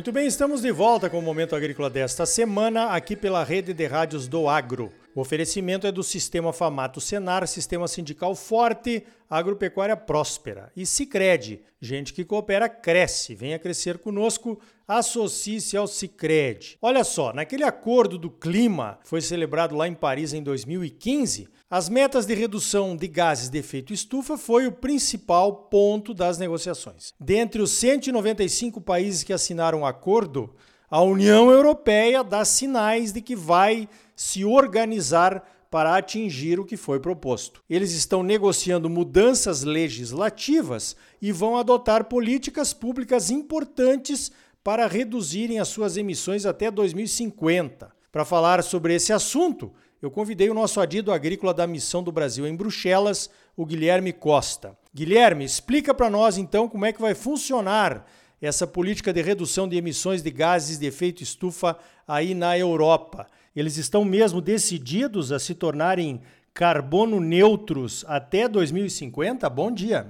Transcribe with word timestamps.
Muito 0.00 0.12
bem, 0.12 0.26
estamos 0.26 0.62
de 0.62 0.72
volta 0.72 1.10
com 1.10 1.18
o 1.18 1.22
Momento 1.22 1.54
Agrícola 1.54 1.90
desta 1.90 2.24
semana, 2.24 2.86
aqui 2.86 3.14
pela 3.14 3.44
rede 3.44 3.74
de 3.74 3.86
rádios 3.86 4.26
do 4.26 4.48
Agro. 4.48 4.90
O 5.14 5.20
oferecimento 5.20 5.86
é 5.86 5.92
do 5.92 6.04
Sistema 6.04 6.52
Famato 6.52 7.00
Senar, 7.00 7.46
Sistema 7.48 7.88
Sindical 7.88 8.34
Forte, 8.36 9.04
Agropecuária 9.28 9.96
Próspera. 9.96 10.70
E 10.76 10.86
Cicred, 10.86 11.62
gente 11.80 12.12
que 12.12 12.24
coopera 12.24 12.68
cresce. 12.68 13.34
Venha 13.34 13.58
crescer 13.58 13.98
conosco, 13.98 14.60
associe-se 14.86 15.76
ao 15.76 15.88
Cicred. 15.88 16.78
Olha 16.80 17.02
só, 17.02 17.32
naquele 17.32 17.64
acordo 17.64 18.16
do 18.16 18.30
clima, 18.30 19.00
foi 19.02 19.20
celebrado 19.20 19.74
lá 19.74 19.88
em 19.88 19.94
Paris 19.94 20.32
em 20.32 20.42
2015, 20.42 21.48
as 21.68 21.88
metas 21.88 22.26
de 22.26 22.34
redução 22.34 22.96
de 22.96 23.06
gases 23.06 23.48
de 23.48 23.58
efeito 23.58 23.92
estufa 23.92 24.36
foi 24.36 24.66
o 24.66 24.72
principal 24.72 25.54
ponto 25.54 26.12
das 26.12 26.36
negociações. 26.36 27.14
Dentre 27.18 27.62
os 27.62 27.70
195 27.72 28.80
países 28.80 29.22
que 29.22 29.32
assinaram 29.32 29.82
o 29.82 29.86
acordo, 29.86 30.52
a 30.90 31.00
União 31.02 31.50
Europeia 31.50 32.24
dá 32.24 32.44
sinais 32.44 33.12
de 33.12 33.20
que 33.20 33.36
vai 33.36 33.88
se 34.16 34.44
organizar 34.44 35.48
para 35.70 35.96
atingir 35.96 36.58
o 36.58 36.64
que 36.64 36.76
foi 36.76 36.98
proposto. 36.98 37.62
Eles 37.70 37.92
estão 37.92 38.24
negociando 38.24 38.90
mudanças 38.90 39.62
legislativas 39.62 40.96
e 41.22 41.30
vão 41.30 41.56
adotar 41.56 42.06
políticas 42.06 42.72
públicas 42.72 43.30
importantes 43.30 44.32
para 44.64 44.88
reduzirem 44.88 45.60
as 45.60 45.68
suas 45.68 45.96
emissões 45.96 46.44
até 46.44 46.72
2050. 46.72 47.88
Para 48.10 48.24
falar 48.24 48.64
sobre 48.64 48.92
esse 48.92 49.12
assunto, 49.12 49.72
eu 50.02 50.10
convidei 50.10 50.50
o 50.50 50.54
nosso 50.54 50.80
adido 50.80 51.12
agrícola 51.12 51.54
da 51.54 51.68
Missão 51.68 52.02
do 52.02 52.10
Brasil 52.10 52.48
em 52.48 52.56
Bruxelas, 52.56 53.30
o 53.56 53.64
Guilherme 53.64 54.12
Costa. 54.12 54.76
Guilherme, 54.92 55.44
explica 55.44 55.94
para 55.94 56.10
nós 56.10 56.36
então 56.36 56.68
como 56.68 56.84
é 56.84 56.92
que 56.92 57.00
vai 57.00 57.14
funcionar 57.14 58.04
essa 58.46 58.66
política 58.66 59.12
de 59.12 59.20
redução 59.20 59.68
de 59.68 59.76
emissões 59.76 60.22
de 60.22 60.30
gases 60.30 60.78
de 60.78 60.86
efeito 60.86 61.22
estufa 61.22 61.76
aí 62.06 62.34
na 62.34 62.58
Europa. 62.58 63.26
Eles 63.54 63.76
estão 63.76 64.04
mesmo 64.04 64.40
decididos 64.40 65.32
a 65.32 65.38
se 65.38 65.54
tornarem 65.54 66.20
carbono 66.54 67.20
neutros 67.20 68.04
até 68.08 68.48
2050? 68.48 69.48
Bom 69.50 69.70
dia. 69.70 70.06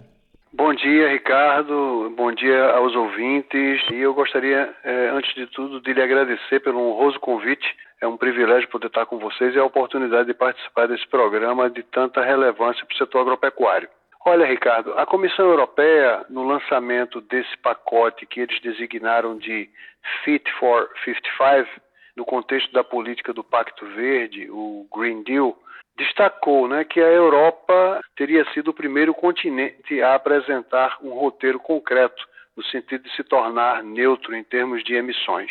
Bom 0.52 0.74
dia, 0.74 1.08
Ricardo. 1.08 2.12
Bom 2.16 2.32
dia 2.32 2.70
aos 2.72 2.94
ouvintes. 2.94 3.80
E 3.92 3.96
eu 3.96 4.12
gostaria, 4.12 4.74
eh, 4.84 5.10
antes 5.12 5.34
de 5.34 5.46
tudo, 5.46 5.80
de 5.80 5.92
lhe 5.92 6.02
agradecer 6.02 6.60
pelo 6.60 6.80
honroso 6.80 7.20
convite 7.20 7.66
é 8.00 8.06
um 8.06 8.16
privilégio 8.16 8.68
poder 8.68 8.86
estar 8.86 9.04
com 9.04 9.18
vocês 9.18 9.54
e 9.54 9.58
a 9.58 9.64
oportunidade 9.64 10.26
de 10.26 10.34
participar 10.34 10.88
desse 10.88 11.06
programa 11.06 11.68
de 11.68 11.82
tanta 11.82 12.22
relevância 12.22 12.84
para 12.86 12.94
o 12.94 12.98
setor 12.98 13.20
agropecuário. 13.20 13.88
Olha, 14.24 14.44
Ricardo, 14.44 14.92
a 14.98 15.06
Comissão 15.06 15.46
Europeia, 15.46 16.26
no 16.28 16.44
lançamento 16.44 17.20
desse 17.22 17.56
pacote 17.58 18.26
que 18.26 18.40
eles 18.40 18.60
designaram 18.60 19.38
de 19.38 19.68
Fit 20.24 20.50
for 20.58 20.90
55, 21.04 21.80
no 22.16 22.24
contexto 22.24 22.70
da 22.72 22.84
política 22.84 23.32
do 23.32 23.42
Pacto 23.42 23.86
Verde, 23.86 24.50
o 24.50 24.86
Green 24.94 25.22
Deal, 25.22 25.56
destacou 25.96 26.68
né, 26.68 26.84
que 26.84 27.00
a 27.00 27.06
Europa 27.06 28.00
teria 28.14 28.44
sido 28.52 28.68
o 28.68 28.74
primeiro 28.74 29.14
continente 29.14 30.02
a 30.02 30.14
apresentar 30.14 30.98
um 31.02 31.10
roteiro 31.10 31.58
concreto 31.58 32.22
no 32.56 32.62
sentido 32.64 33.04
de 33.04 33.16
se 33.16 33.24
tornar 33.24 33.82
neutro 33.82 34.34
em 34.34 34.44
termos 34.44 34.84
de 34.84 34.94
emissões. 34.94 35.50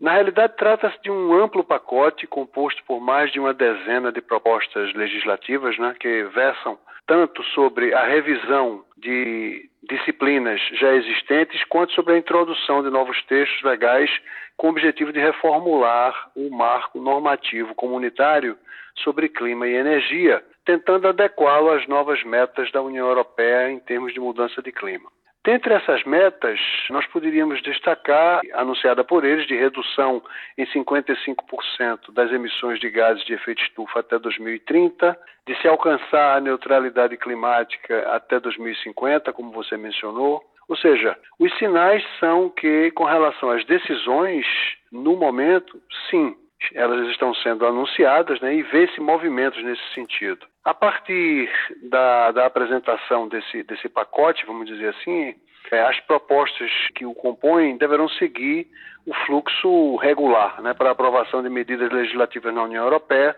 Na 0.00 0.12
realidade, 0.12 0.56
trata-se 0.56 0.98
de 1.02 1.10
um 1.10 1.34
amplo 1.34 1.62
pacote 1.62 2.26
composto 2.26 2.82
por 2.84 3.00
mais 3.00 3.30
de 3.30 3.38
uma 3.38 3.52
dezena 3.52 4.10
de 4.10 4.22
propostas 4.22 4.94
legislativas 4.94 5.76
né, 5.78 5.94
que 6.00 6.24
versam 6.24 6.78
tanto 7.06 7.42
sobre 7.44 7.92
a 7.92 8.04
revisão 8.04 8.82
de 8.96 9.68
disciplinas 9.82 10.58
já 10.72 10.94
existentes, 10.94 11.62
quanto 11.64 11.92
sobre 11.92 12.14
a 12.14 12.18
introdução 12.18 12.82
de 12.82 12.88
novos 12.88 13.22
textos 13.24 13.62
legais 13.62 14.10
com 14.56 14.68
o 14.68 14.70
objetivo 14.70 15.12
de 15.12 15.20
reformular 15.20 16.30
o 16.34 16.48
marco 16.50 16.98
normativo 16.98 17.74
comunitário 17.74 18.56
sobre 19.02 19.28
clima 19.28 19.66
e 19.66 19.74
energia, 19.74 20.42
tentando 20.64 21.08
adequá-lo 21.08 21.70
às 21.72 21.86
novas 21.86 22.22
metas 22.24 22.70
da 22.72 22.80
União 22.80 23.06
Europeia 23.06 23.70
em 23.70 23.78
termos 23.78 24.14
de 24.14 24.20
mudança 24.20 24.62
de 24.62 24.72
clima. 24.72 25.10
Dentre 25.44 25.72
essas 25.72 26.04
metas, 26.04 26.60
nós 26.90 27.06
poderíamos 27.06 27.62
destacar, 27.62 28.42
anunciada 28.52 29.02
por 29.02 29.24
eles, 29.24 29.46
de 29.46 29.56
redução 29.56 30.22
em 30.58 30.66
55% 30.66 32.12
das 32.12 32.30
emissões 32.30 32.78
de 32.78 32.90
gases 32.90 33.24
de 33.24 33.32
efeito 33.32 33.62
estufa 33.62 34.00
até 34.00 34.18
2030, 34.18 35.18
de 35.46 35.54
se 35.62 35.66
alcançar 35.66 36.36
a 36.36 36.40
neutralidade 36.40 37.16
climática 37.16 38.06
até 38.14 38.38
2050, 38.38 39.32
como 39.32 39.50
você 39.50 39.78
mencionou. 39.78 40.44
Ou 40.68 40.76
seja, 40.76 41.18
os 41.38 41.52
sinais 41.58 42.04
são 42.20 42.50
que, 42.50 42.90
com 42.90 43.04
relação 43.04 43.50
às 43.50 43.64
decisões, 43.64 44.46
no 44.92 45.16
momento, 45.16 45.80
sim, 46.10 46.36
elas 46.74 47.08
estão 47.08 47.34
sendo 47.34 47.66
anunciadas 47.66 48.40
né, 48.40 48.54
e 48.54 48.62
vê-se 48.62 49.00
movimentos 49.00 49.62
nesse 49.62 49.82
sentido. 49.94 50.46
A 50.64 50.74
partir 50.74 51.50
da, 51.82 52.32
da 52.32 52.46
apresentação 52.46 53.28
desse, 53.28 53.62
desse 53.62 53.88
pacote, 53.88 54.46
vamos 54.46 54.66
dizer 54.66 54.88
assim, 54.88 55.34
é, 55.70 55.82
as 55.82 55.98
propostas 56.00 56.70
que 56.94 57.06
o 57.06 57.14
compõem 57.14 57.76
deverão 57.76 58.08
seguir 58.08 58.66
o 59.06 59.14
fluxo 59.26 59.96
regular 59.96 60.60
né, 60.62 60.74
para 60.74 60.90
aprovação 60.90 61.42
de 61.42 61.48
medidas 61.48 61.90
legislativas 61.90 62.54
na 62.54 62.62
União 62.62 62.84
Europeia, 62.84 63.34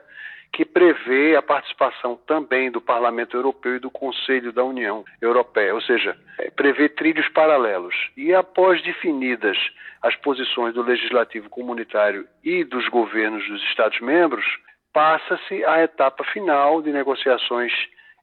que 0.53 0.65
prevê 0.65 1.35
a 1.35 1.43
participação 1.43 2.19
também 2.27 2.71
do 2.71 2.81
Parlamento 2.81 3.37
Europeu 3.37 3.77
e 3.77 3.79
do 3.79 3.91
Conselho 3.91 4.53
da 4.53 4.63
União 4.63 5.03
Europeia, 5.21 5.75
ou 5.75 5.81
seja, 5.81 6.17
é, 6.39 6.51
prevê 6.51 6.91
trilhos 6.91 7.27
paralelos. 7.31 7.95
E 8.17 8.35
após 8.35 8.83
definidas 8.83 9.57
as 10.03 10.15
posições 10.17 10.75
do 10.75 10.83
Legislativo 10.83 11.49
Comunitário 11.49 12.27
e 12.45 12.65
dos 12.65 12.87
governos 12.89 13.49
dos 13.49 13.63
Estados-membros, 13.65 14.45
passa-se 14.93 15.65
à 15.65 15.83
etapa 15.83 16.23
final 16.25 16.83
de 16.83 16.93
negociações 16.93 17.73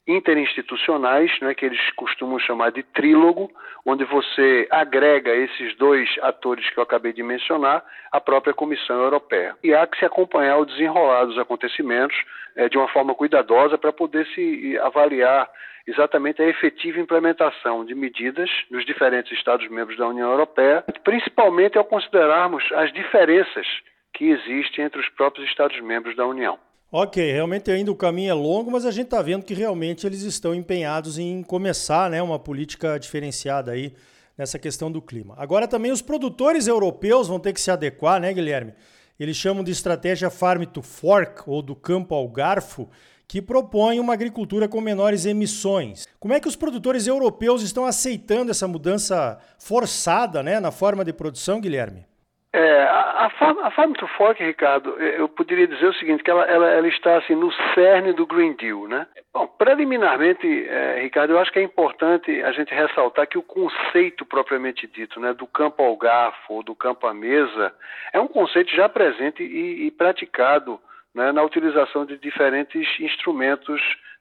interinstitucionais, 0.09 1.31
né, 1.39 1.53
que 1.53 1.65
eles 1.65 1.79
costumam 1.91 2.39
chamar 2.39 2.71
de 2.71 2.81
trílogo, 2.81 3.49
onde 3.85 4.03
você 4.03 4.67
agrega 4.71 5.35
esses 5.35 5.75
dois 5.77 6.09
atores 6.21 6.67
que 6.69 6.79
eu 6.79 6.83
acabei 6.83 7.13
de 7.13 7.21
mencionar, 7.21 7.83
a 8.11 8.19
própria 8.19 8.53
Comissão 8.53 8.99
Europeia. 9.01 9.55
E 9.63 9.73
há 9.73 9.85
que 9.85 9.99
se 9.99 10.05
acompanhar 10.05 10.57
o 10.57 10.65
desenrolar 10.65 11.25
dos 11.25 11.37
acontecimentos 11.37 12.17
é, 12.55 12.67
de 12.67 12.77
uma 12.77 12.87
forma 12.87 13.13
cuidadosa 13.13 13.77
para 13.77 13.93
poder 13.93 14.25
se 14.33 14.77
avaliar 14.79 15.47
exatamente 15.87 16.41
a 16.41 16.47
efetiva 16.47 16.99
implementação 16.99 17.85
de 17.85 17.95
medidas 17.95 18.49
nos 18.69 18.85
diferentes 18.85 19.31
Estados-membros 19.31 19.97
da 19.97 20.07
União 20.07 20.29
Europeia, 20.29 20.83
principalmente 21.03 21.77
ao 21.77 21.85
considerarmos 21.85 22.63
as 22.73 22.91
diferenças 22.93 23.67
que 24.13 24.29
existem 24.29 24.85
entre 24.85 24.99
os 24.99 25.09
próprios 25.09 25.47
Estados-membros 25.47 26.15
da 26.15 26.25
União. 26.25 26.59
Ok, 26.91 27.31
realmente 27.31 27.69
ainda 27.69 27.91
o 27.91 27.95
caminho 27.95 28.31
é 28.31 28.33
longo, 28.33 28.71
mas 28.71 28.83
a 28.83 28.89
gente 28.89 29.05
está 29.05 29.21
vendo 29.21 29.45
que 29.45 29.53
realmente 29.53 30.07
eles 30.07 30.23
estão 30.23 30.55
empenhados 30.55 31.19
em 31.19 31.43
começar 31.43 32.09
né, 32.09 32.19
uma 32.19 32.39
política 32.39 32.97
diferenciada 32.97 33.71
aí 33.71 33.93
nessa 34.35 34.57
questão 34.57 34.91
do 34.91 34.99
clima. 34.99 35.35
Agora 35.37 35.67
também 35.67 35.91
os 35.91 36.01
produtores 36.01 36.65
europeus 36.65 37.27
vão 37.27 37.39
ter 37.39 37.53
que 37.53 37.61
se 37.61 37.69
adequar, 37.69 38.19
né, 38.19 38.33
Guilherme? 38.33 38.73
Eles 39.19 39.37
chamam 39.37 39.63
de 39.63 39.71
estratégia 39.71 40.31
Farm 40.31 40.63
to 40.63 40.81
Fork, 40.81 41.43
ou 41.45 41.61
do 41.61 41.75
campo 41.75 42.15
ao 42.15 42.27
garfo, 42.27 42.89
que 43.27 43.39
propõe 43.39 43.99
uma 43.99 44.13
agricultura 44.13 44.67
com 44.67 44.81
menores 44.81 45.27
emissões. 45.27 46.07
Como 46.19 46.33
é 46.33 46.39
que 46.39 46.47
os 46.47 46.55
produtores 46.55 47.05
europeus 47.05 47.61
estão 47.61 47.85
aceitando 47.85 48.49
essa 48.49 48.67
mudança 48.67 49.37
forçada 49.59 50.41
né, 50.41 50.59
na 50.59 50.71
forma 50.71 51.05
de 51.05 51.13
produção, 51.13 51.61
Guilherme? 51.61 52.07
É, 52.51 52.83
a, 52.83 53.29
Farm, 53.37 53.59
a 53.59 53.69
Farm 53.69 53.93
to 53.93 54.07
Fork, 54.07 54.43
Ricardo, 54.43 54.89
eu 54.99 55.29
poderia 55.29 55.67
dizer 55.67 55.85
o 55.85 55.93
seguinte, 55.93 56.23
que 56.23 56.31
ela, 56.31 56.45
ela, 56.45 56.67
ela 56.67 56.87
está 56.87 57.17
assim, 57.17 57.35
no 57.35 57.51
cerne 57.75 58.11
do 58.11 58.25
Green 58.25 58.53
Deal, 58.53 58.87
né? 58.87 59.05
Bom, 59.31 59.45
preliminarmente, 59.45 60.47
é, 60.67 61.01
Ricardo, 61.01 61.33
eu 61.33 61.39
acho 61.39 61.51
que 61.51 61.59
é 61.59 61.63
importante 61.63 62.31
a 62.41 62.51
gente 62.51 62.73
ressaltar 62.73 63.27
que 63.27 63.37
o 63.37 63.43
conceito 63.43 64.25
propriamente 64.25 64.87
dito, 64.87 65.19
né, 65.19 65.31
do 65.31 65.45
campo 65.45 65.83
ao 65.83 65.95
garfo 65.95 66.55
ou 66.55 66.63
do 66.63 66.75
campo 66.75 67.05
à 67.05 67.13
mesa, 67.13 67.71
é 68.11 68.19
um 68.19 68.27
conceito 68.27 68.75
já 68.75 68.89
presente 68.89 69.43
e, 69.43 69.85
e 69.85 69.91
praticado 69.91 70.79
né, 71.13 71.31
na 71.31 71.43
utilização 71.43 72.03
de 72.03 72.17
diferentes 72.17 72.99
instrumentos 72.99 73.79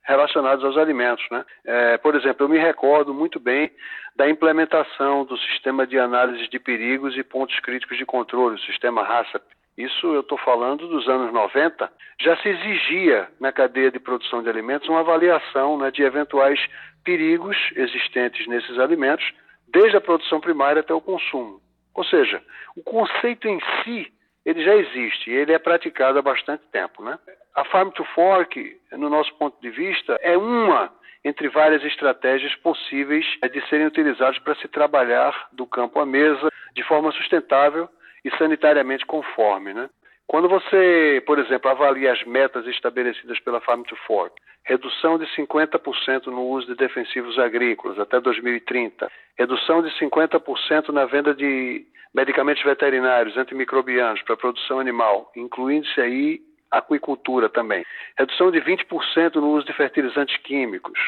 relacionados 0.08 0.64
aos 0.64 0.76
alimentos. 0.76 1.24
Né? 1.30 1.44
É, 1.64 1.98
por 1.98 2.14
exemplo, 2.14 2.44
eu 2.44 2.48
me 2.48 2.58
recordo 2.58 3.12
muito 3.12 3.38
bem 3.38 3.70
da 4.18 4.28
implementação 4.28 5.24
do 5.24 5.38
sistema 5.38 5.86
de 5.86 5.96
análise 5.96 6.48
de 6.48 6.58
perigos 6.58 7.16
e 7.16 7.22
pontos 7.22 7.58
críticos 7.60 7.96
de 7.96 8.04
controle, 8.04 8.56
o 8.56 8.66
sistema 8.66 9.02
HACCP. 9.02 9.46
Isso 9.78 10.08
eu 10.08 10.22
estou 10.22 10.36
falando 10.38 10.88
dos 10.88 11.08
anos 11.08 11.32
90. 11.32 11.88
Já 12.20 12.36
se 12.38 12.48
exigia 12.48 13.28
na 13.40 13.52
cadeia 13.52 13.92
de 13.92 14.00
produção 14.00 14.42
de 14.42 14.50
alimentos 14.50 14.88
uma 14.88 15.00
avaliação 15.00 15.78
né, 15.78 15.92
de 15.92 16.02
eventuais 16.02 16.58
perigos 17.04 17.56
existentes 17.76 18.44
nesses 18.48 18.76
alimentos, 18.80 19.24
desde 19.68 19.96
a 19.96 20.00
produção 20.00 20.40
primária 20.40 20.80
até 20.80 20.92
o 20.92 21.00
consumo. 21.00 21.60
Ou 21.94 22.02
seja, 22.02 22.42
o 22.76 22.82
conceito 22.82 23.46
em 23.46 23.60
si 23.84 24.12
ele 24.44 24.64
já 24.64 24.74
existe, 24.74 25.30
ele 25.30 25.52
é 25.52 25.60
praticado 25.60 26.18
há 26.18 26.22
bastante 26.22 26.64
tempo, 26.72 27.04
né? 27.04 27.16
A 27.54 27.64
Farm 27.66 27.90
to 27.90 28.04
Fork, 28.16 28.80
no 28.90 29.08
nosso 29.08 29.32
ponto 29.34 29.60
de 29.60 29.70
vista, 29.70 30.18
é 30.22 30.36
uma 30.36 30.90
entre 31.28 31.48
várias 31.48 31.84
estratégias 31.84 32.54
possíveis 32.56 33.26
de 33.52 33.68
serem 33.68 33.86
utilizadas 33.86 34.38
para 34.38 34.54
se 34.56 34.66
trabalhar 34.68 35.48
do 35.52 35.66
campo 35.66 36.00
à 36.00 36.06
mesa 36.06 36.50
de 36.74 36.82
forma 36.84 37.12
sustentável 37.12 37.88
e 38.24 38.30
sanitariamente 38.36 39.04
conforme. 39.04 39.74
Né? 39.74 39.88
Quando 40.26 40.48
você, 40.48 41.22
por 41.26 41.38
exemplo, 41.38 41.70
avalia 41.70 42.12
as 42.12 42.24
metas 42.24 42.66
estabelecidas 42.66 43.38
pela 43.40 43.60
Farm 43.60 43.82
to 43.82 43.96
Fork, 44.06 44.34
redução 44.64 45.18
de 45.18 45.26
50% 45.34 46.26
no 46.26 46.46
uso 46.48 46.66
de 46.66 46.74
defensivos 46.74 47.38
agrícolas 47.38 47.98
até 47.98 48.20
2030, 48.20 49.10
redução 49.38 49.82
de 49.82 49.90
50% 49.98 50.88
na 50.90 51.06
venda 51.06 51.34
de 51.34 51.86
medicamentos 52.14 52.62
veterinários 52.62 53.36
antimicrobianos 53.36 54.22
para 54.22 54.36
produção 54.36 54.80
animal, 54.80 55.30
incluindo-se 55.36 56.00
aí 56.00 56.40
aquicultura 56.70 57.48
também. 57.48 57.84
Redução 58.16 58.50
de 58.50 58.60
20% 58.60 59.36
no 59.36 59.50
uso 59.50 59.66
de 59.66 59.72
fertilizantes 59.72 60.36
químicos. 60.38 60.98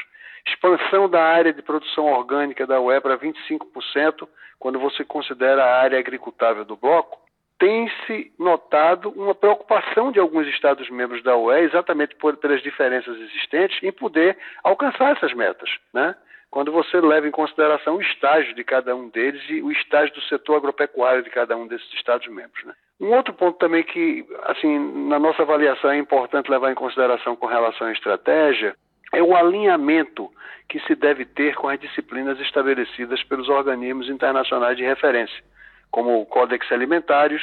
Expansão 0.46 1.08
da 1.08 1.22
área 1.22 1.52
de 1.52 1.62
produção 1.62 2.06
orgânica 2.06 2.66
da 2.66 2.80
UE 2.80 3.00
para 3.00 3.18
25%, 3.18 4.28
quando 4.58 4.78
você 4.78 5.04
considera 5.04 5.64
a 5.64 5.80
área 5.80 5.98
agricultável 5.98 6.64
do 6.64 6.76
bloco. 6.76 7.20
Tem-se 7.58 8.32
notado 8.38 9.10
uma 9.10 9.34
preocupação 9.34 10.10
de 10.10 10.18
alguns 10.18 10.46
Estados-membros 10.48 11.22
da 11.22 11.36
UE, 11.36 11.60
exatamente 11.60 12.14
por, 12.16 12.36
pelas 12.38 12.62
diferenças 12.62 13.14
existentes, 13.18 13.82
em 13.82 13.92
poder 13.92 14.38
alcançar 14.64 15.14
essas 15.14 15.34
metas. 15.34 15.70
Né? 15.92 16.14
quando 16.50 16.72
você 16.72 17.00
leva 17.00 17.28
em 17.28 17.30
consideração 17.30 17.96
o 17.96 18.02
estágio 18.02 18.54
de 18.54 18.64
cada 18.64 18.94
um 18.94 19.08
deles 19.08 19.42
e 19.48 19.62
o 19.62 19.70
estágio 19.70 20.14
do 20.14 20.22
setor 20.22 20.56
agropecuário 20.56 21.22
de 21.22 21.30
cada 21.30 21.56
um 21.56 21.66
desses 21.66 21.92
Estados-membros. 21.94 22.64
Né? 22.64 22.74
Um 23.00 23.14
outro 23.14 23.32
ponto 23.32 23.58
também 23.58 23.82
que, 23.82 24.26
assim, 24.44 24.78
na 25.08 25.18
nossa 25.18 25.42
avaliação 25.42 25.90
é 25.90 25.96
importante 25.96 26.50
levar 26.50 26.70
em 26.70 26.74
consideração 26.74 27.34
com 27.34 27.46
relação 27.46 27.86
à 27.86 27.92
estratégia 27.92 28.74
é 29.12 29.22
o 29.22 29.34
alinhamento 29.34 30.30
que 30.68 30.78
se 30.80 30.94
deve 30.94 31.24
ter 31.24 31.54
com 31.54 31.68
as 31.68 31.80
disciplinas 31.80 32.38
estabelecidas 32.40 33.22
pelos 33.24 33.48
organismos 33.48 34.08
internacionais 34.08 34.76
de 34.76 34.84
referência, 34.84 35.42
como 35.90 36.20
o 36.20 36.26
Códex 36.26 36.70
Alimentários, 36.70 37.42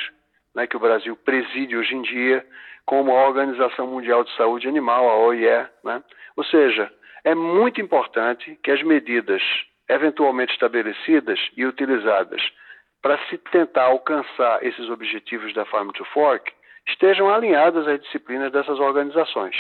né, 0.56 0.68
que 0.68 0.78
o 0.78 0.80
Brasil 0.80 1.18
preside 1.26 1.76
hoje 1.76 1.96
em 1.96 2.04
dia, 2.04 2.46
como 2.86 3.12
a 3.12 3.28
Organização 3.28 3.88
Mundial 3.88 4.24
de 4.24 4.34
Saúde 4.38 4.68
Animal, 4.68 5.10
a 5.10 5.18
OIE. 5.18 5.66
Né? 5.84 6.02
Ou 6.38 6.44
seja, 6.46 6.90
é 7.24 7.36
muito 7.36 7.82
importante 7.82 8.58
que 8.64 8.72
as 8.72 8.82
medidas 8.84 9.42
eventualmente 9.90 10.54
estabelecidas 10.54 11.40
e 11.56 11.66
utilizadas 11.66 12.42
para 13.02 13.18
se 13.30 13.38
tentar 13.38 13.86
alcançar 13.86 14.64
esses 14.64 14.90
objetivos 14.90 15.54
da 15.54 15.66
Farm 15.66 15.90
to 15.92 16.06
Fork 16.06 16.52
estejam 16.88 17.30
alinhadas 17.30 17.88
às 17.88 18.02
disciplinas 18.02 18.52
dessas 18.52 18.80
organizações, 18.80 19.56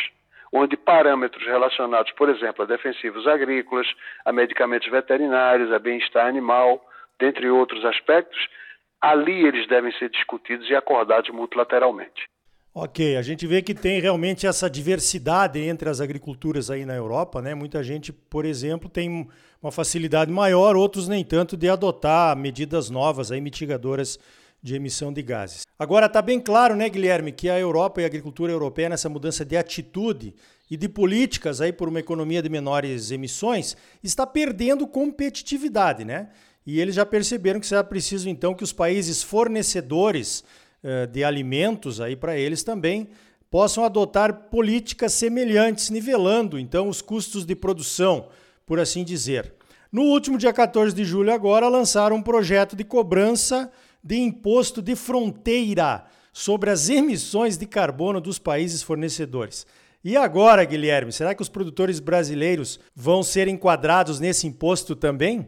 onde 0.52 0.78
parâmetros 0.78 1.46
relacionados, 1.46 2.12
por 2.14 2.30
exemplo, 2.30 2.64
a 2.64 2.68
defensivos 2.68 3.28
agrícolas, 3.28 3.88
a 4.26 4.32
medicamentos 4.32 4.90
veterinários, 4.90 5.72
a 5.72 5.80
bem-estar 5.80 6.26
animal, 6.26 6.84
dentre 7.20 7.50
outros 7.50 7.84
aspectos, 7.86 8.48
ali 9.02 9.46
eles 9.46 9.68
devem 9.68 9.92
ser 9.94 10.10
discutidos 10.10 10.70
e 10.70 10.76
acordados 10.76 11.30
multilateralmente. 11.30 12.28
Ok, 12.80 13.18
a 13.18 13.24
gente 13.24 13.48
vê 13.48 13.60
que 13.64 13.74
tem 13.74 14.00
realmente 14.00 14.46
essa 14.46 14.70
diversidade 14.70 15.60
entre 15.60 15.90
as 15.90 16.00
agriculturas 16.00 16.70
aí 16.70 16.86
na 16.86 16.94
Europa, 16.94 17.42
né? 17.42 17.56
Muita 17.56 17.82
gente, 17.82 18.14
por 18.14 18.46
exemplo, 18.46 18.88
tem 18.88 19.28
uma 19.60 19.72
facilidade 19.72 20.32
maior, 20.32 20.76
outros 20.76 21.08
nem 21.08 21.26
tanto, 21.26 21.58
de 21.58 21.68
adotar 21.68 22.38
medidas 22.38 22.92
novas 22.92 23.32
aí 23.32 23.42
mitigadoras 23.42 24.20
de 24.62 24.76
emissão 24.76 25.12
de 25.12 25.24
gases. 25.24 25.64
Agora 25.80 26.06
está 26.06 26.22
bem 26.22 26.40
claro, 26.40 26.76
né, 26.76 26.88
Guilherme, 26.88 27.32
que 27.32 27.50
a 27.50 27.58
Europa 27.58 28.00
e 28.00 28.04
a 28.04 28.08
agricultura 28.08 28.52
europeia 28.52 28.90
nessa 28.90 29.10
mudança 29.10 29.44
de 29.44 29.58
atitude 29.58 30.36
e 30.70 30.78
de 30.78 30.88
políticas 30.88 31.60
aí 31.60 31.74
por 31.74 31.90
uma 31.90 32.00
economia 32.00 32.44
de 32.44 32.50
menores 32.50 33.10
emissões 33.10 33.76
está 34.04 34.28
perdendo 34.28 34.86
competitividade, 34.86 36.06
né? 36.06 36.30
E 36.64 36.80
eles 36.80 36.94
já 36.94 37.08
perceberam 37.08 37.60
que 37.60 37.66
será 37.66 37.84
preciso 37.84 38.30
então 38.30 38.54
que 38.54 38.64
os 38.64 38.72
países 38.72 39.24
fornecedores 39.24 40.44
de 41.12 41.24
alimentos 41.24 42.00
aí 42.00 42.16
para 42.16 42.38
eles 42.38 42.64
também 42.64 43.10
possam 43.50 43.84
adotar 43.84 44.50
políticas 44.50 45.14
semelhantes, 45.14 45.90
nivelando 45.90 46.60
então 46.60 46.90
os 46.90 47.02
custos 47.02 47.46
de 47.46 47.56
produção, 47.56 48.28
por 48.66 48.80
assim 48.80 49.04
dizer. 49.04 49.54
No 49.92 50.04
último 50.04 50.38
dia 50.38 50.52
14 50.52 50.96
de 50.96 51.06
julho 51.06 51.34
agora 51.34 51.68
lançaram 51.68 52.18
um 52.18 52.22
projeto 52.22 52.76
de 52.76 52.84
cobrança 52.84 53.72
de 54.04 54.18
imposto 54.18 54.82
de 54.82 54.96
fronteira 54.96 56.06
sobre 56.34 56.70
as 56.70 56.90
emissões 56.90 57.58
de 57.58 57.66
carbono 57.66 58.22
dos 58.22 58.38
países 58.38 58.84
fornecedores. 58.84 59.66
E 60.04 60.16
agora, 60.16 60.64
Guilherme, 60.64 61.12
será 61.12 61.34
que 61.34 61.42
os 61.42 61.50
produtores 61.50 62.00
brasileiros 62.00 62.80
vão 62.96 63.24
ser 63.24 63.48
enquadrados 63.48 64.20
nesse 64.20 64.46
imposto 64.46 64.96
também? 64.96 65.48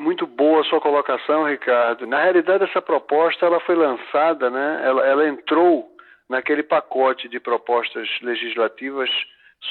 Muito 0.00 0.26
boa 0.26 0.62
a 0.62 0.64
sua 0.64 0.80
colocação, 0.80 1.44
Ricardo. 1.44 2.06
Na 2.06 2.22
realidade, 2.22 2.64
essa 2.64 2.80
proposta 2.80 3.44
ela 3.44 3.60
foi 3.60 3.74
lançada, 3.74 4.48
né? 4.48 4.80
ela, 4.82 5.06
ela 5.06 5.28
entrou 5.28 5.94
naquele 6.26 6.62
pacote 6.62 7.28
de 7.28 7.38
propostas 7.38 8.08
legislativas 8.22 9.10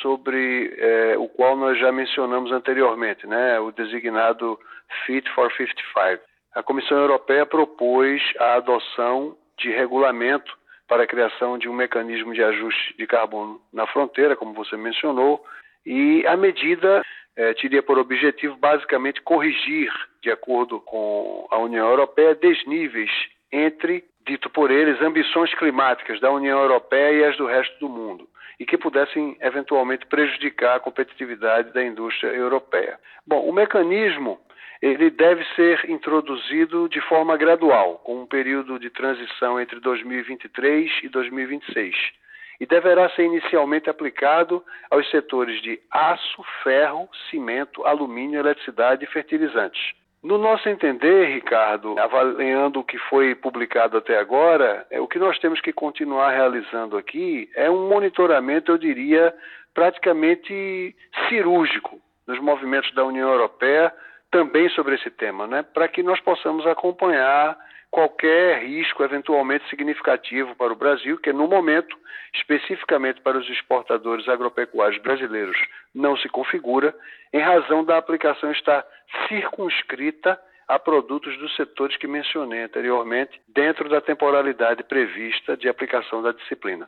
sobre 0.04 0.72
eh, 0.78 1.18
o 1.18 1.28
qual 1.30 1.58
nós 1.58 1.80
já 1.80 1.92
mencionamos 1.92 2.52
anteriormente, 2.52 3.26
né? 3.26 3.60
o 3.60 3.72
designado 3.72 4.60
Fit 5.04 5.28
for 5.32 5.52
55. 5.52 6.24
A 6.54 6.62
Comissão 6.62 7.00
Europeia 7.00 7.44
propôs 7.44 8.22
a 8.38 8.54
adoção 8.54 9.36
de 9.58 9.72
regulamento 9.72 10.56
para 10.88 11.06
a 11.06 11.08
criação 11.08 11.58
de 11.58 11.68
um 11.68 11.74
mecanismo 11.74 12.36
de 12.36 12.44
ajuste 12.44 12.96
de 12.96 13.08
carbono 13.08 13.60
na 13.74 13.88
fronteira, 13.88 14.36
como 14.36 14.54
você 14.54 14.78
mencionou, 14.78 15.44
e 15.84 16.24
a 16.28 16.38
medida 16.38 17.02
é, 17.36 17.54
teria 17.54 17.82
por 17.82 17.98
objetivo 17.98 18.56
basicamente 18.58 19.22
corrigir, 19.22 19.92
de 20.22 20.32
acordo 20.32 20.80
com 20.82 21.48
a 21.50 21.58
União 21.58 21.88
Europeia, 21.88 22.36
desníveis 22.36 23.12
entre, 23.52 24.04
dito 24.26 24.50
por 24.50 24.72
eles, 24.72 25.02
ambições 25.02 25.54
climáticas 25.56 26.20
da 26.20 26.32
União 26.32 26.60
Europeia 26.60 27.12
e 27.12 27.24
as 27.24 27.38
do 27.38 27.46
resto 27.46 27.80
do 27.80 27.90
mundo, 27.90 28.28
e 28.60 28.66
que 28.66 28.78
pudessem 28.78 29.38
eventualmente 29.42 30.06
prejudicar 30.06 30.76
a 30.76 30.80
competitividade 30.80 31.74
da 31.74 31.84
indústria 31.84 32.30
europeia. 32.30 33.00
Bom, 33.26 33.48
o 33.48 33.54
mecanismo 33.54 34.40
ele 34.82 35.10
deve 35.10 35.44
ser 35.56 35.90
introduzido 35.90 36.88
de 36.88 37.02
forma 37.02 37.36
gradual, 37.36 38.00
com 38.00 38.22
um 38.22 38.26
período 38.26 38.80
de 38.80 38.90
transição 38.90 39.60
entre 39.60 39.80
2023 39.80 40.92
e 41.04 41.10
2026 41.10 42.20
e 42.60 42.66
deverá 42.66 43.10
ser 43.12 43.24
inicialmente 43.24 43.90
aplicado 43.90 44.64
aos 44.92 45.10
setores 45.10 45.62
de 45.62 45.80
aço, 45.90 46.44
ferro, 46.64 47.10
cimento, 47.30 47.86
alumínio, 47.86 48.40
eletricidade 48.40 49.06
e 49.06 49.08
fertilizantes. 49.08 49.94
No 50.22 50.38
nosso 50.38 50.68
entender, 50.68 51.28
Ricardo, 51.28 51.98
avaliando 51.98 52.82
o 52.82 52.84
que 52.84 52.98
foi 52.98 53.34
publicado 53.36 53.98
até 53.98 54.20
agora, 54.20 54.86
é, 54.92 55.00
o 55.00 55.08
que 55.08 55.18
nós 55.18 55.40
temos 55.40 55.62
que 55.62 55.72
continuar 55.72 56.32
realizando 56.32 56.98
aqui 56.98 57.50
é 57.56 57.70
um 57.70 57.88
monitoramento, 57.88 58.70
eu 58.70 58.78
diria, 58.78 59.34
praticamente 59.74 60.94
cirúrgico 61.30 62.02
nos 62.28 62.38
movimentos 62.40 62.94
da 62.94 63.06
União 63.06 63.30
Europeia 63.30 63.94
também 64.30 64.68
sobre 64.70 64.96
esse 64.96 65.10
tema, 65.10 65.48
né? 65.48 65.64
para 65.64 65.88
que 65.88 66.04
nós 66.04 66.20
possamos 66.20 66.68
acompanhar 66.68 67.58
qualquer 67.92 68.64
risco 68.64 69.04
eventualmente 69.04 69.68
significativo 69.70 70.56
para 70.56 70.72
o 70.72 70.76
Brasil, 70.76 71.18
que 71.18 71.34
no 71.34 71.48
momento, 71.48 71.98
especificamente 72.34 73.22
para 73.22 73.38
os 73.38 73.50
exportadores 73.50 74.28
agropecuários 74.28 75.02
brasileiros, 75.02 75.58
não 75.94 76.16
se 76.18 76.30
configura, 76.30 76.96
em 77.34 77.42
razão 77.42 77.84
da 77.84 77.98
aplicação 77.98 78.52
estar 78.52 78.86
circunscrita 79.28 80.40
a 80.68 80.78
produtos 80.78 81.36
dos 81.40 81.56
setores 81.56 81.98
que 81.98 82.08
mencionei 82.08 82.64
anteriormente, 82.64 83.42
dentro 83.48 83.90
da 83.90 84.00
temporalidade 84.00 84.84
prevista 84.84 85.58
de 85.58 85.68
aplicação 85.68 86.22
da 86.22 86.32
disciplina. 86.32 86.88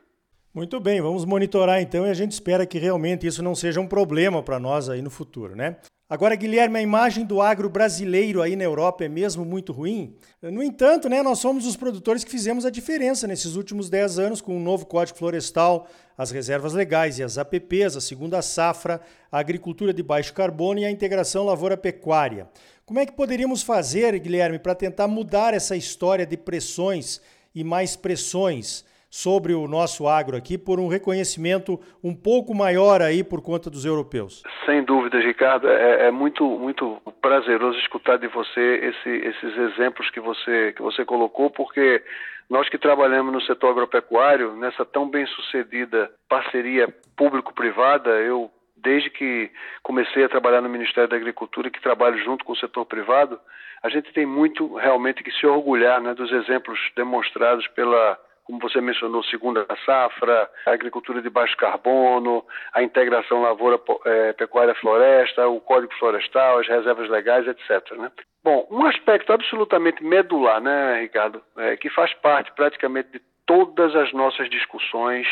Muito 0.54 0.78
bem, 0.78 1.00
vamos 1.00 1.24
monitorar 1.24 1.80
então 1.80 2.06
e 2.06 2.10
a 2.10 2.14
gente 2.14 2.32
espera 2.32 2.66
que 2.66 2.78
realmente 2.78 3.26
isso 3.26 3.42
não 3.42 3.54
seja 3.54 3.80
um 3.80 3.88
problema 3.88 4.42
para 4.42 4.60
nós 4.60 4.88
aí 4.88 5.02
no 5.02 5.10
futuro, 5.10 5.56
né? 5.56 5.78
Agora, 6.12 6.36
Guilherme, 6.36 6.78
a 6.78 6.82
imagem 6.82 7.24
do 7.24 7.40
agro 7.40 7.70
brasileiro 7.70 8.42
aí 8.42 8.54
na 8.54 8.64
Europa 8.64 9.02
é 9.02 9.08
mesmo 9.08 9.46
muito 9.46 9.72
ruim? 9.72 10.14
No 10.42 10.62
entanto, 10.62 11.08
né, 11.08 11.22
nós 11.22 11.38
somos 11.38 11.64
os 11.66 11.74
produtores 11.74 12.22
que 12.22 12.30
fizemos 12.30 12.66
a 12.66 12.70
diferença 12.70 13.26
nesses 13.26 13.56
últimos 13.56 13.88
10 13.88 14.18
anos 14.18 14.42
com 14.42 14.54
o 14.54 14.60
novo 14.60 14.84
Código 14.84 15.16
Florestal, 15.16 15.88
as 16.18 16.30
reservas 16.30 16.74
legais 16.74 17.18
e 17.18 17.22
as 17.22 17.38
APPs, 17.38 17.96
a 17.96 18.00
segunda 18.02 18.42
safra, 18.42 19.00
a 19.30 19.38
agricultura 19.38 19.90
de 19.90 20.02
baixo 20.02 20.34
carbono 20.34 20.80
e 20.80 20.84
a 20.84 20.90
integração 20.90 21.46
lavoura-pecuária. 21.46 22.46
Como 22.84 23.00
é 23.00 23.06
que 23.06 23.12
poderíamos 23.12 23.62
fazer, 23.62 24.18
Guilherme, 24.18 24.58
para 24.58 24.74
tentar 24.74 25.08
mudar 25.08 25.54
essa 25.54 25.74
história 25.74 26.26
de 26.26 26.36
pressões 26.36 27.22
e 27.54 27.64
mais 27.64 27.96
pressões 27.96 28.84
sobre 29.12 29.52
o 29.52 29.68
nosso 29.68 30.08
agro 30.08 30.38
aqui 30.38 30.56
por 30.56 30.80
um 30.80 30.88
reconhecimento 30.88 31.78
um 32.02 32.14
pouco 32.14 32.54
maior 32.54 33.02
aí 33.02 33.22
por 33.22 33.42
conta 33.42 33.68
dos 33.68 33.84
europeus. 33.84 34.42
Sem 34.64 34.82
dúvida, 34.82 35.20
Ricardo, 35.20 35.68
é, 35.68 36.06
é 36.06 36.10
muito 36.10 36.42
muito 36.58 36.96
prazeroso 37.20 37.78
escutar 37.78 38.16
de 38.16 38.26
você 38.28 38.60
esse, 38.60 39.10
esses 39.10 39.58
exemplos 39.58 40.08
que 40.08 40.18
você 40.18 40.72
que 40.74 40.80
você 40.80 41.04
colocou, 41.04 41.50
porque 41.50 42.02
nós 42.48 42.66
que 42.70 42.78
trabalhamos 42.78 43.34
no 43.34 43.42
setor 43.42 43.72
agropecuário, 43.72 44.56
nessa 44.56 44.82
tão 44.82 45.10
bem 45.10 45.26
sucedida 45.26 46.10
parceria 46.26 46.88
público-privada, 47.14 48.10
eu 48.12 48.50
desde 48.74 49.10
que 49.10 49.50
comecei 49.82 50.24
a 50.24 50.28
trabalhar 50.28 50.62
no 50.62 50.70
Ministério 50.70 51.08
da 51.08 51.16
Agricultura, 51.16 51.70
que 51.70 51.82
trabalho 51.82 52.18
junto 52.24 52.46
com 52.46 52.52
o 52.54 52.56
setor 52.56 52.86
privado, 52.86 53.38
a 53.82 53.90
gente 53.90 54.10
tem 54.12 54.24
muito 54.24 54.74
realmente 54.74 55.22
que 55.22 55.30
se 55.32 55.46
orgulhar 55.46 56.00
né, 56.00 56.14
dos 56.14 56.32
exemplos 56.32 56.80
demonstrados 56.96 57.68
pela 57.68 58.18
como 58.44 58.58
você 58.58 58.80
mencionou, 58.80 59.22
segunda 59.24 59.66
safra, 59.84 60.50
a 60.66 60.70
agricultura 60.70 61.22
de 61.22 61.30
baixo 61.30 61.56
carbono, 61.56 62.44
a 62.72 62.82
integração 62.82 63.42
lavoura-pecuária-floresta, 63.42 65.42
é, 65.42 65.46
o 65.46 65.60
código 65.60 65.94
florestal, 65.94 66.58
as 66.58 66.68
reservas 66.68 67.08
legais, 67.08 67.46
etc. 67.46 67.96
Né? 67.96 68.10
Bom, 68.42 68.66
um 68.70 68.84
aspecto 68.86 69.32
absolutamente 69.32 70.02
medular, 70.02 70.60
né, 70.60 71.00
Ricardo, 71.00 71.40
é, 71.56 71.76
que 71.76 71.88
faz 71.90 72.12
parte 72.14 72.50
praticamente 72.52 73.10
de 73.12 73.20
todas 73.46 73.94
as 73.94 74.12
nossas 74.12 74.50
discussões 74.50 75.26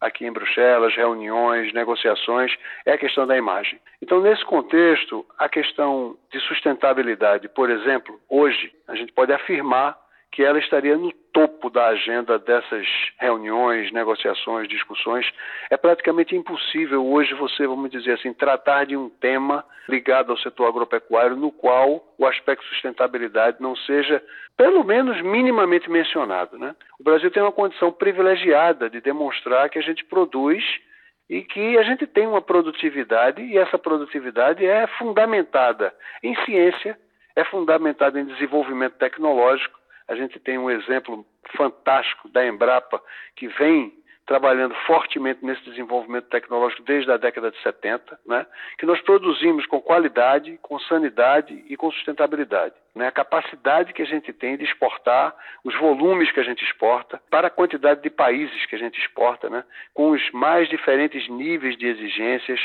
aqui 0.00 0.26
em 0.26 0.32
Bruxelas, 0.32 0.94
reuniões, 0.94 1.72
negociações, 1.72 2.52
é 2.84 2.92
a 2.92 2.98
questão 2.98 3.26
da 3.26 3.36
imagem. 3.36 3.80
Então, 4.02 4.20
nesse 4.20 4.44
contexto, 4.44 5.24
a 5.38 5.48
questão 5.48 6.16
de 6.30 6.38
sustentabilidade, 6.40 7.48
por 7.48 7.70
exemplo, 7.70 8.20
hoje, 8.28 8.72
a 8.86 8.94
gente 8.94 9.12
pode 9.12 9.32
afirmar 9.32 9.96
que 10.36 10.44
ela 10.44 10.58
estaria 10.58 10.98
no 10.98 11.10
topo 11.32 11.70
da 11.70 11.86
agenda 11.86 12.38
dessas 12.38 12.86
reuniões, 13.18 13.90
negociações, 13.90 14.68
discussões. 14.68 15.26
É 15.70 15.78
praticamente 15.78 16.36
impossível 16.36 17.06
hoje 17.06 17.32
você, 17.32 17.66
vamos 17.66 17.90
dizer 17.90 18.12
assim, 18.12 18.34
tratar 18.34 18.84
de 18.84 18.94
um 18.94 19.08
tema 19.08 19.64
ligado 19.88 20.30
ao 20.30 20.38
setor 20.38 20.66
agropecuário 20.68 21.36
no 21.36 21.50
qual 21.50 22.04
o 22.18 22.26
aspecto 22.26 22.66
sustentabilidade 22.66 23.56
não 23.60 23.74
seja, 23.74 24.22
pelo 24.58 24.84
menos, 24.84 25.22
minimamente 25.22 25.88
mencionado. 25.90 26.58
Né? 26.58 26.76
O 27.00 27.02
Brasil 27.02 27.30
tem 27.30 27.42
uma 27.42 27.50
condição 27.50 27.90
privilegiada 27.90 28.90
de 28.90 29.00
demonstrar 29.00 29.70
que 29.70 29.78
a 29.78 29.82
gente 29.82 30.04
produz 30.04 30.62
e 31.30 31.40
que 31.40 31.78
a 31.78 31.82
gente 31.82 32.06
tem 32.06 32.26
uma 32.26 32.42
produtividade 32.42 33.40
e 33.40 33.56
essa 33.56 33.78
produtividade 33.78 34.66
é 34.66 34.86
fundamentada 34.98 35.94
em 36.22 36.36
ciência, 36.44 36.94
é 37.34 37.42
fundamentada 37.44 38.20
em 38.20 38.26
desenvolvimento 38.26 38.98
tecnológico 38.98 39.85
a 40.08 40.14
gente 40.14 40.38
tem 40.38 40.58
um 40.58 40.70
exemplo 40.70 41.26
fantástico 41.56 42.28
da 42.28 42.46
Embrapa, 42.46 43.02
que 43.34 43.48
vem 43.48 43.92
trabalhando 44.26 44.74
fortemente 44.86 45.44
nesse 45.44 45.62
desenvolvimento 45.62 46.28
tecnológico 46.28 46.82
desde 46.82 47.10
a 47.12 47.16
década 47.16 47.50
de 47.50 47.62
70, 47.62 48.18
né? 48.26 48.44
que 48.76 48.84
nós 48.84 49.00
produzimos 49.02 49.64
com 49.66 49.80
qualidade, 49.80 50.58
com 50.60 50.78
sanidade 50.80 51.64
e 51.68 51.76
com 51.76 51.90
sustentabilidade. 51.92 52.74
Né? 52.92 53.06
A 53.06 53.12
capacidade 53.12 53.92
que 53.92 54.02
a 54.02 54.06
gente 54.06 54.32
tem 54.32 54.56
de 54.56 54.64
exportar, 54.64 55.34
os 55.64 55.78
volumes 55.78 56.30
que 56.32 56.40
a 56.40 56.42
gente 56.42 56.64
exporta, 56.64 57.22
para 57.30 57.46
a 57.46 57.50
quantidade 57.50 58.02
de 58.02 58.10
países 58.10 58.66
que 58.66 58.74
a 58.74 58.78
gente 58.78 59.00
exporta, 59.00 59.48
né? 59.48 59.62
com 59.94 60.10
os 60.10 60.30
mais 60.32 60.68
diferentes 60.68 61.28
níveis 61.28 61.76
de 61.76 61.86
exigências, 61.86 62.60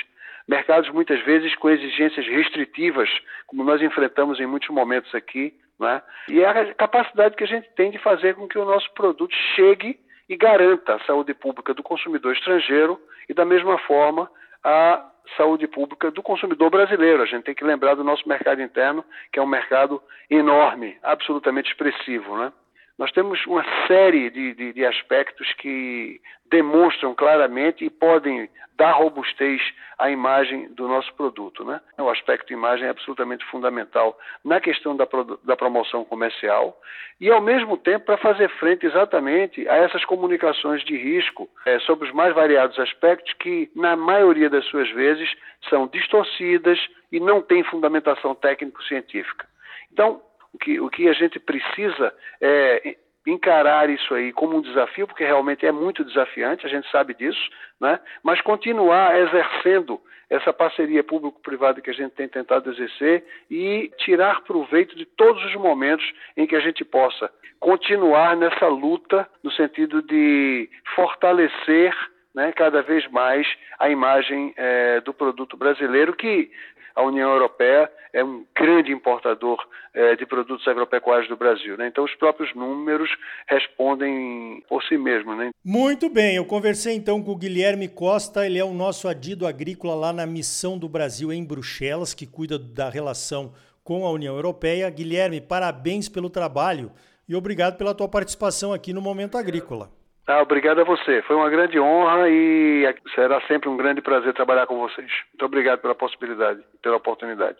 mercados 0.47 0.89
muitas 0.89 1.23
vezes 1.23 1.55
com 1.55 1.69
exigências 1.69 2.25
restritivas, 2.25 3.09
como 3.45 3.63
nós 3.63 3.79
enfrentamos 3.83 4.39
em 4.39 4.47
muitos 4.47 4.69
momentos 4.69 5.13
aqui, 5.13 5.53
né? 5.81 6.01
E 6.29 6.39
é 6.39 6.47
a 6.47 6.73
capacidade 6.75 7.35
que 7.35 7.43
a 7.43 7.47
gente 7.47 7.67
tem 7.75 7.91
de 7.91 7.97
fazer 7.97 8.35
com 8.35 8.47
que 8.47 8.57
o 8.57 8.65
nosso 8.65 8.89
produto 8.93 9.33
chegue 9.55 9.99
e 10.29 10.37
garanta 10.37 10.95
a 10.95 10.99
saúde 11.05 11.33
pública 11.33 11.73
do 11.73 11.83
consumidor 11.83 12.33
estrangeiro 12.33 13.01
e, 13.27 13.33
da 13.33 13.43
mesma 13.43 13.77
forma, 13.79 14.29
a 14.63 15.05
saúde 15.35 15.67
pública 15.67 16.11
do 16.11 16.21
consumidor 16.21 16.69
brasileiro. 16.69 17.23
A 17.23 17.25
gente 17.25 17.43
tem 17.43 17.55
que 17.55 17.63
lembrar 17.63 17.95
do 17.95 18.03
nosso 18.03 18.27
mercado 18.29 18.61
interno, 18.61 19.03
que 19.31 19.39
é 19.39 19.41
um 19.41 19.47
mercado 19.47 20.01
enorme, 20.29 20.97
absolutamente 21.03 21.71
expressivo. 21.71 22.37
Né? 22.37 22.53
Nós 23.01 23.11
temos 23.13 23.43
uma 23.47 23.65
série 23.87 24.29
de, 24.29 24.53
de, 24.53 24.73
de, 24.73 24.85
aspectos 24.85 25.51
que 25.53 26.21
demonstram 26.51 27.15
claramente 27.15 27.83
e 27.83 27.89
podem 27.89 28.47
dar 28.77 28.91
robustez 28.91 29.59
à 29.97 30.11
imagem 30.11 30.71
do 30.75 30.87
nosso 30.87 31.11
produto. 31.15 31.65
Né? 31.65 31.81
O 31.97 32.07
aspecto 32.11 32.53
imagem 32.53 32.85
é 32.85 32.91
absolutamente 32.91 33.43
fundamental 33.45 34.15
na 34.45 34.61
questão 34.61 34.95
da, 34.95 35.07
da 35.43 35.57
promoção 35.57 36.05
comercial 36.05 36.79
e, 37.19 37.31
ao 37.31 37.41
mesmo 37.41 37.75
tempo, 37.75 38.05
para 38.05 38.17
fazer 38.17 38.49
frente 38.59 38.85
exatamente 38.85 39.67
a 39.67 39.77
essas 39.77 40.05
comunicações 40.05 40.83
de 40.83 40.95
risco 40.95 41.49
é, 41.65 41.79
sobre 41.79 42.07
os 42.07 42.13
mais 42.13 42.35
variados 42.35 42.77
aspectos 42.77 43.33
que, 43.39 43.71
na 43.75 43.95
maioria 43.95 44.47
das 44.47 44.65
suas 44.65 44.87
vezes, 44.91 45.27
são 45.71 45.87
distorcidas 45.87 46.77
e 47.11 47.19
não 47.19 47.41
têm 47.41 47.63
fundamentação 47.63 48.35
técnico-científica. 48.35 49.47
Então, 49.91 50.21
o 50.53 50.57
que, 50.57 50.79
o 50.79 50.89
que 50.89 51.07
a 51.07 51.13
gente 51.13 51.39
precisa 51.39 52.13
é 52.39 52.95
encarar 53.25 53.89
isso 53.89 54.13
aí 54.13 54.31
como 54.33 54.57
um 54.57 54.61
desafio, 54.61 55.05
porque 55.05 55.23
realmente 55.23 55.65
é 55.65 55.71
muito 55.71 56.03
desafiante, 56.03 56.65
a 56.65 56.69
gente 56.69 56.89
sabe 56.89 57.13
disso, 57.13 57.49
né? 57.79 57.99
mas 58.23 58.41
continuar 58.41 59.19
exercendo 59.19 60.01
essa 60.29 60.53
parceria 60.53 61.03
público-privada 61.03 61.81
que 61.81 61.89
a 61.89 61.93
gente 61.93 62.13
tem 62.13 62.27
tentado 62.27 62.71
exercer 62.71 63.23
e 63.49 63.91
tirar 63.97 64.41
proveito 64.41 64.95
de 64.95 65.05
todos 65.05 65.43
os 65.45 65.55
momentos 65.55 66.09
em 66.37 66.47
que 66.47 66.55
a 66.55 66.61
gente 66.61 66.85
possa 66.85 67.29
continuar 67.59 68.35
nessa 68.37 68.67
luta 68.67 69.29
no 69.43 69.51
sentido 69.51 70.01
de 70.01 70.69
fortalecer 70.95 71.93
né, 72.33 72.51
cada 72.53 72.81
vez 72.81 73.05
mais 73.11 73.45
a 73.77 73.89
imagem 73.89 74.53
é, 74.55 75.01
do 75.01 75.13
produto 75.13 75.57
brasileiro, 75.57 76.13
que 76.13 76.49
a 76.95 77.03
União 77.03 77.31
Europeia 77.31 77.91
é 78.13 78.23
um 78.23 78.45
grande 78.55 78.91
importador 78.91 79.57
eh, 79.93 80.15
de 80.15 80.25
produtos 80.25 80.67
agropecuários 80.67 81.27
do 81.27 81.37
Brasil. 81.37 81.77
Né? 81.77 81.87
Então, 81.87 82.03
os 82.03 82.13
próprios 82.15 82.53
números 82.55 83.09
respondem 83.47 84.63
por 84.67 84.83
si 84.83 84.97
mesmos. 84.97 85.37
Né? 85.37 85.51
Muito 85.63 86.09
bem, 86.09 86.35
eu 86.35 86.45
conversei 86.45 86.95
então 86.95 87.21
com 87.21 87.31
o 87.31 87.37
Guilherme 87.37 87.87
Costa, 87.87 88.45
ele 88.45 88.59
é 88.59 88.63
o 88.63 88.73
nosso 88.73 89.07
adido 89.07 89.47
agrícola 89.47 89.95
lá 89.95 90.13
na 90.13 90.25
Missão 90.25 90.77
do 90.77 90.89
Brasil 90.89 91.31
em 91.31 91.43
Bruxelas, 91.43 92.13
que 92.13 92.27
cuida 92.27 92.59
da 92.59 92.89
relação 92.89 93.53
com 93.83 94.05
a 94.05 94.11
União 94.11 94.35
Europeia. 94.35 94.89
Guilherme, 94.89 95.41
parabéns 95.41 96.09
pelo 96.09 96.29
trabalho 96.29 96.91
e 97.27 97.35
obrigado 97.35 97.77
pela 97.77 97.95
tua 97.95 98.09
participação 98.09 98.73
aqui 98.73 98.93
no 98.93 99.01
Momento 99.01 99.37
Agrícola. 99.37 100.00
Ah, 100.27 100.41
obrigado 100.41 100.81
a 100.81 100.83
você. 100.83 101.21
Foi 101.23 101.35
uma 101.35 101.49
grande 101.49 101.79
honra 101.79 102.29
e 102.29 102.83
será 103.15 103.41
sempre 103.47 103.69
um 103.69 103.77
grande 103.77 104.01
prazer 104.01 104.33
trabalhar 104.33 104.67
com 104.67 104.79
vocês. 104.79 105.11
Muito 105.33 105.45
obrigado 105.45 105.79
pela 105.79 105.95
possibilidade, 105.95 106.61
pela 106.81 106.97
oportunidade. 106.97 107.57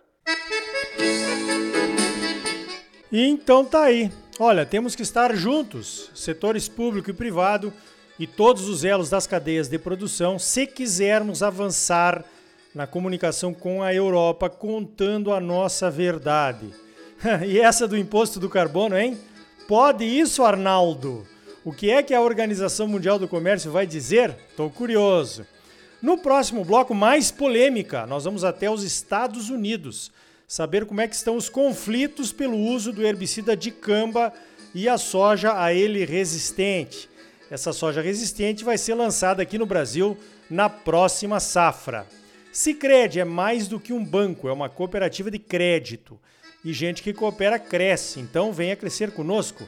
E 3.12 3.28
então 3.28 3.66
tá 3.66 3.84
aí. 3.84 4.10
Olha, 4.40 4.66
temos 4.66 4.96
que 4.96 5.02
estar 5.02 5.36
juntos, 5.36 6.12
setores 6.16 6.70
público 6.70 7.10
e 7.10 7.14
privado 7.14 7.74
e 8.18 8.26
todos 8.26 8.70
os 8.70 8.86
elos 8.86 9.10
das 9.10 9.28
cadeias 9.28 9.68
de 9.68 9.78
produção, 9.80 10.38
se 10.38 10.68
quisermos 10.68 11.44
avançar 11.44 12.24
na 12.74 12.88
comunicação 12.88 13.54
com 13.54 13.84
a 13.84 13.94
Europa, 13.94 14.50
contando 14.50 15.34
a 15.34 15.40
nossa 15.40 15.92
verdade. 15.92 16.72
e 17.46 17.60
essa 17.60 17.88
do 17.88 17.98
imposto 17.98 18.40
do 18.40 18.50
carbono, 18.50 18.98
hein? 18.98 19.18
Pode 19.68 20.06
isso, 20.06 20.44
Arnaldo? 20.44 21.26
O 21.64 21.72
que 21.72 21.92
é 21.92 22.02
que 22.02 22.14
a 22.14 22.22
Organização 22.22 22.88
Mundial 22.88 23.20
do 23.20 23.28
Comércio 23.28 23.72
vai 23.72 23.86
dizer? 23.86 24.36
Estou 24.50 24.68
curioso. 24.72 25.46
No 26.02 26.18
próximo 26.18 26.66
bloco, 26.66 26.96
mais 26.96 27.30
polêmica, 27.30 28.08
nós 28.08 28.24
vamos 28.24 28.44
até 28.44 28.68
os 28.68 28.84
Estados 28.84 29.52
Unidos 29.52 30.12
saber 30.48 30.88
como 30.88 31.02
é 31.02 31.08
que 31.08 31.14
estão 31.14 31.38
os 31.38 31.50
conflitos 31.50 32.34
pelo 32.34 32.58
uso 32.58 32.92
do 32.92 33.06
herbicida 33.06 33.56
dicamba 33.56 34.34
e 34.74 34.90
a 34.90 34.98
soja 34.98 35.62
a 35.62 35.72
ele 35.72 36.04
resistente. 36.04 37.08
Essa 37.52 37.72
soja 37.72 38.02
resistente 38.02 38.64
vai 38.64 38.78
ser 38.78 38.96
lançada 38.96 39.44
aqui 39.44 39.60
no 39.60 39.68
Brasil 39.68 40.18
na 40.50 40.68
próxima 40.68 41.40
safra. 41.40 42.08
Sicredi 42.52 43.20
é 43.20 43.26
mais 43.26 43.68
do 43.68 43.80
que 43.80 43.94
um 43.94 44.04
banco, 44.04 44.50
é 44.50 44.52
uma 44.52 44.68
cooperativa 44.68 45.30
de 45.30 45.38
crédito. 45.38 46.20
E 46.66 46.74
gente 46.74 47.04
que 47.04 47.14
coopera 47.14 47.60
cresce, 47.60 48.20
então 48.20 48.52
venha 48.52 48.76
crescer 48.76 49.12
conosco. 49.12 49.68